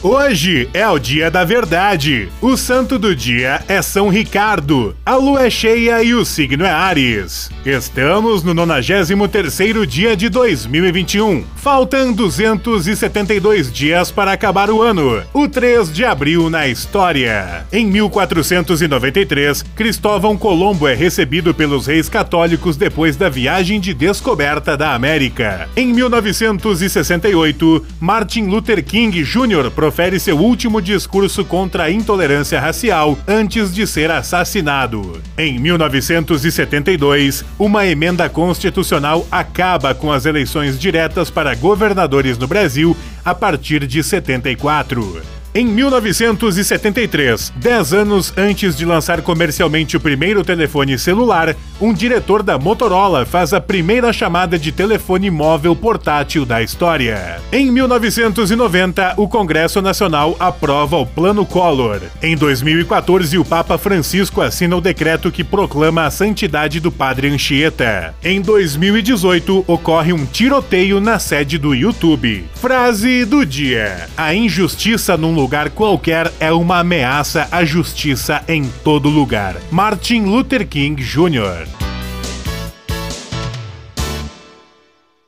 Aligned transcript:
Hoje 0.00 0.70
é 0.72 0.88
o 0.88 0.96
dia 0.96 1.28
da 1.28 1.44
verdade. 1.44 2.28
O 2.40 2.56
santo 2.56 3.00
do 3.00 3.16
dia 3.16 3.64
é 3.66 3.82
São 3.82 4.08
Ricardo. 4.08 4.94
A 5.04 5.16
lua 5.16 5.46
é 5.46 5.50
cheia 5.50 6.00
e 6.04 6.14
o 6.14 6.24
signo 6.24 6.64
é 6.64 6.70
Ares. 6.70 7.50
Estamos 7.66 8.44
no 8.44 8.54
93º 8.54 9.84
dia 9.84 10.16
de 10.16 10.28
2021. 10.28 11.44
Faltam 11.56 12.12
272 12.12 13.72
dias 13.72 14.12
para 14.12 14.30
acabar 14.30 14.70
o 14.70 14.80
ano. 14.80 15.20
O 15.34 15.48
3 15.48 15.92
de 15.92 16.04
abril 16.04 16.48
na 16.48 16.68
história. 16.68 17.66
Em 17.72 17.84
1493, 17.84 19.64
Cristóvão 19.74 20.36
Colombo 20.36 20.86
é 20.86 20.94
recebido 20.94 21.52
pelos 21.52 21.88
reis 21.88 22.08
católicos 22.08 22.76
depois 22.76 23.16
da 23.16 23.28
viagem 23.28 23.80
de 23.80 23.92
descoberta 23.92 24.76
da 24.76 24.94
América. 24.94 25.68
Em 25.76 25.92
1968, 25.92 27.84
Martin 27.98 28.42
Luther 28.42 28.84
King 28.84 29.24
Jr. 29.24 29.72
profere 29.88 30.20
seu 30.20 30.36
último 30.38 30.82
discurso 30.82 31.46
contra 31.46 31.84
a 31.84 31.90
intolerância 31.90 32.60
racial 32.60 33.18
antes 33.26 33.72
de 33.72 33.86
ser 33.86 34.10
assassinado. 34.10 35.18
Em 35.38 35.58
1972, 35.58 37.42
uma 37.58 37.86
emenda 37.86 38.28
constitucional 38.28 39.26
acaba 39.30 39.94
com 39.94 40.12
as 40.12 40.26
eleições 40.26 40.78
diretas 40.78 41.30
para 41.30 41.54
governadores 41.54 42.36
no 42.36 42.46
Brasil 42.46 42.94
a 43.24 43.34
partir 43.34 43.86
de 43.86 44.02
74. 44.02 45.37
Em 45.58 45.66
1973, 45.66 47.52
dez 47.56 47.92
anos 47.92 48.32
antes 48.36 48.76
de 48.76 48.84
lançar 48.84 49.22
comercialmente 49.22 49.96
o 49.96 50.00
primeiro 50.00 50.44
telefone 50.44 50.96
celular, 50.96 51.56
um 51.80 51.92
diretor 51.92 52.44
da 52.44 52.56
Motorola 52.56 53.26
faz 53.26 53.52
a 53.52 53.60
primeira 53.60 54.12
chamada 54.12 54.56
de 54.56 54.70
telefone 54.70 55.32
móvel 55.32 55.74
portátil 55.74 56.44
da 56.44 56.62
história. 56.62 57.40
Em 57.50 57.72
1990, 57.72 59.14
o 59.16 59.26
Congresso 59.26 59.82
Nacional 59.82 60.36
aprova 60.38 60.96
o 60.96 61.04
Plano 61.04 61.44
Collor. 61.44 62.02
Em 62.22 62.36
2014, 62.36 63.36
o 63.36 63.44
Papa 63.44 63.76
Francisco 63.76 64.40
assina 64.40 64.76
o 64.76 64.80
decreto 64.80 65.28
que 65.32 65.42
proclama 65.42 66.04
a 66.04 66.10
santidade 66.12 66.78
do 66.78 66.92
Padre 66.92 67.30
Anchieta. 67.30 68.14
Em 68.22 68.40
2018, 68.40 69.64
ocorre 69.66 70.12
um 70.12 70.24
tiroteio 70.24 71.00
na 71.00 71.18
sede 71.18 71.58
do 71.58 71.74
YouTube. 71.74 72.44
Frase 72.54 73.24
do 73.24 73.44
dia: 73.44 74.08
A 74.16 74.32
injustiça 74.32 75.16
num 75.16 75.47
lugar 75.48 75.70
qualquer 75.70 76.30
é 76.38 76.52
uma 76.52 76.80
ameaça 76.80 77.48
à 77.50 77.64
justiça 77.64 78.44
em 78.46 78.68
todo 78.84 79.08
lugar. 79.08 79.56
Martin 79.70 80.24
Luther 80.24 80.68
King 80.68 81.02
Jr. 81.02 81.87